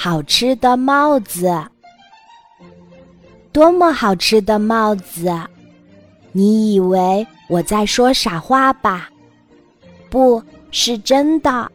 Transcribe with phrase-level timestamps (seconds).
[0.00, 1.52] 好吃的帽子！
[3.50, 5.28] 多么好吃的帽子！
[6.30, 9.08] 你以为我在说傻话吧？
[10.08, 10.40] 不
[10.70, 11.68] 是真的。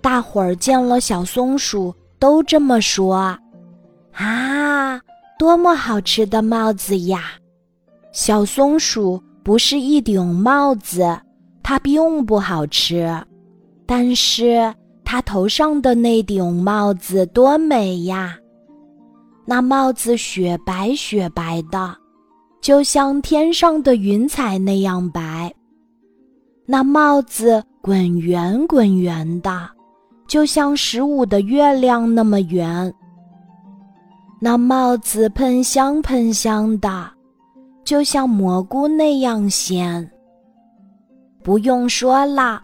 [0.00, 3.38] 大伙儿见了小松鼠都这么说。
[4.12, 5.00] 啊，
[5.38, 7.34] 多么好吃的帽子呀！
[8.10, 11.16] 小松鼠不是一顶帽子，
[11.62, 13.08] 它并不好吃，
[13.86, 14.74] 但是。
[15.10, 18.36] 他头上的那顶帽子多美呀！
[19.46, 21.96] 那帽子雪白雪白的，
[22.60, 25.50] 就像天上的云彩那样白。
[26.66, 29.70] 那帽子滚圆滚圆的，
[30.26, 32.92] 就像十五的月亮那么圆。
[34.38, 37.10] 那帽子喷香喷香的，
[37.82, 40.06] 就像蘑菇那样鲜。
[41.42, 42.62] 不用说啦，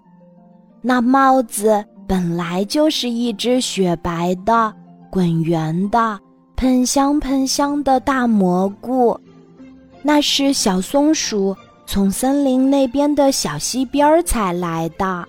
[0.83, 1.83] 那帽子。
[2.07, 4.73] 本来就是一只雪白的、
[5.11, 6.21] 滚圆的、
[6.55, 9.19] 喷香喷香的大蘑菇，
[10.03, 11.57] 那是小松鼠
[11.87, 15.25] 从森林那边的小溪边采来的。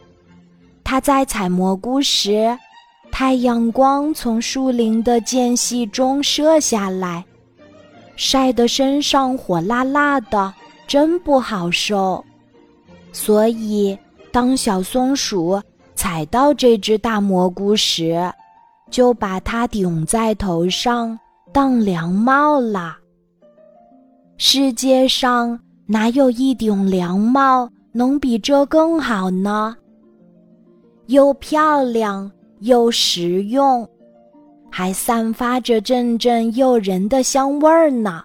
[0.83, 2.57] 它在采蘑菇时，
[3.09, 7.23] 太阳光从树林的间隙中射下来，
[8.17, 10.53] 晒得身上火辣辣的，
[10.85, 12.23] 真不好受。
[13.13, 13.97] 所以，
[14.31, 15.61] 当小松鼠。
[16.05, 18.31] 采到这只大蘑菇时，
[18.91, 21.19] 就把它顶在头上
[21.51, 22.95] 当凉帽了。
[24.37, 29.75] 世界上哪有一顶凉帽能比这更好呢？
[31.07, 33.89] 又漂亮又实用，
[34.69, 38.21] 还散发着阵阵诱人的香味儿呢。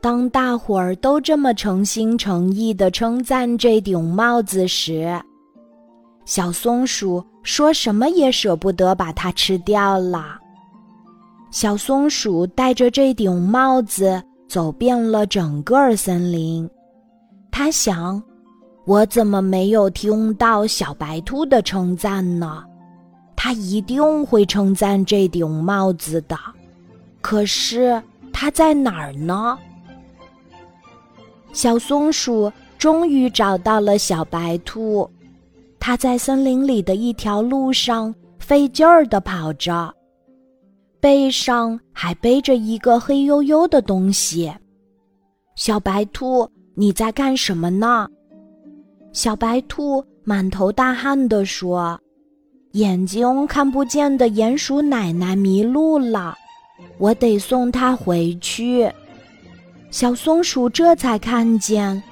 [0.00, 5.14] 当大伙儿都这么诚心诚意地称赞这顶帽子时，
[6.24, 10.38] 小松鼠说什么也舍不得把它吃掉了。
[11.50, 16.68] 小松鼠戴着这顶帽子走遍了整个森林，
[17.50, 18.22] 它想：
[18.86, 22.64] 我怎么没有听到小白兔的称赞呢？
[23.36, 26.36] 它一定会称赞这顶帽子的。
[27.20, 28.02] 可是
[28.32, 29.58] 它在哪儿呢？
[31.52, 35.08] 小松鼠终于找到了小白兔。
[35.86, 39.94] 他在森林里的一条路上费劲儿地跑着，
[40.98, 44.50] 背上还背着一个黑黝黝的东西。
[45.56, 48.08] 小白兔，你在干什么呢？
[49.12, 52.00] 小白兔满头大汗地说
[52.72, 56.34] ：“眼睛看不见的鼹鼠奶奶迷路了，
[56.96, 58.90] 我得送她回去。”
[59.92, 62.02] 小松鼠这才看见，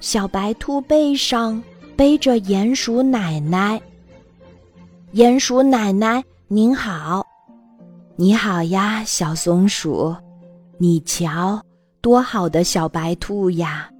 [0.00, 1.62] 小白兔背上。
[1.96, 3.80] 背着鼹鼠奶奶。
[5.14, 7.26] 鼹鼠奶奶，您好，
[8.16, 10.14] 你好呀，小松鼠，
[10.78, 11.62] 你瞧，
[12.00, 13.90] 多好的小白兔呀！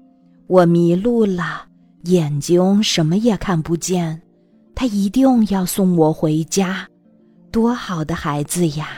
[0.46, 1.66] 我迷路了，
[2.04, 4.20] 眼睛什么也看不见，
[4.74, 6.86] 他一定要送我回家，
[7.50, 8.88] 多好的孩子呀！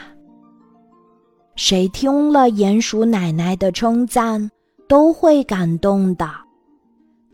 [1.57, 4.51] 谁听了鼹鼠奶奶的称赞，
[4.89, 6.44] 都会感动的。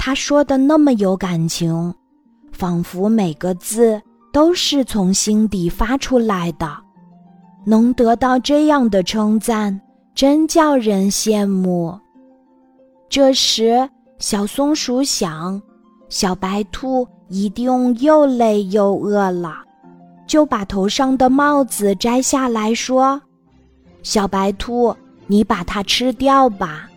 [0.02, 1.94] 他说的那么有感情，
[2.52, 4.00] 仿佛每个字
[4.32, 6.74] 都是从心底发出来的。
[7.66, 9.78] 能得到这样的称赞，
[10.14, 11.94] 真叫人羡慕。
[13.10, 13.86] 这时，
[14.18, 15.60] 小松鼠想，
[16.08, 19.54] 小白兔一定又累又饿了，
[20.26, 23.20] 就把头上的帽子摘下来说
[24.02, 24.96] ：“小白兔，
[25.26, 26.88] 你把它吃掉吧。”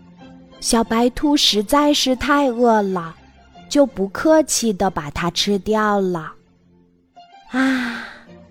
[0.63, 3.13] 小白兔实在是太饿了，
[3.68, 6.31] 就不客气的把它吃掉了。
[7.51, 8.06] 啊，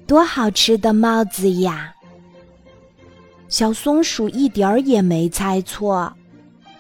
[0.07, 1.95] 多好吃的帽子呀！
[3.49, 6.13] 小松鼠一点儿也没猜错，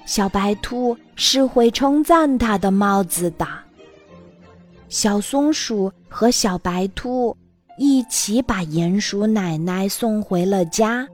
[0.04, 3.48] 小白兔是会称赞它的帽子的。
[4.90, 7.34] 小松鼠和小白兔
[7.78, 11.08] 一起把鼹鼠奶奶送回了家。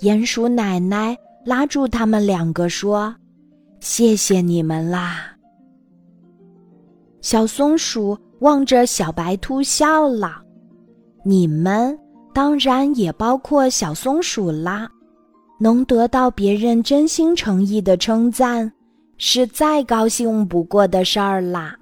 [0.00, 1.16] 鼹鼠奶奶。
[1.44, 3.14] 拉住他们两个说
[3.80, 5.36] ：“谢谢你们啦！”
[7.20, 10.42] 小松鼠望着小白兔笑了
[11.24, 11.96] ：“你们
[12.32, 14.88] 当然也包括小松鼠啦，
[15.60, 18.72] 能得到别人真心诚意的称赞，
[19.18, 21.76] 是再高兴不过的事儿啦。”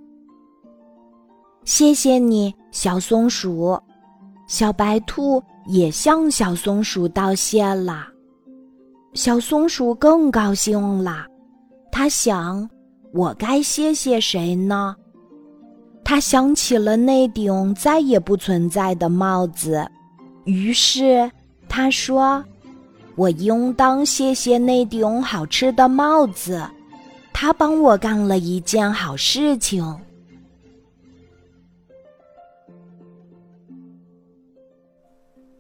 [1.64, 3.78] 谢谢你，小松鼠。
[4.46, 8.09] 小白兔也向小松鼠道谢了。
[9.14, 11.26] 小松鼠更高兴了，
[11.90, 12.68] 他想
[13.12, 14.94] ：“我该谢谢谁呢？”
[16.04, 19.84] 他想起了那顶再也不存在的帽子，
[20.44, 21.30] 于是
[21.68, 22.44] 他说
[23.16, 26.62] ：“我应当谢谢那顶好吃的帽子，
[27.32, 29.84] 它帮我干了一件好事情。”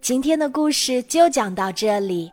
[0.00, 2.32] 今天的故事就讲到这里，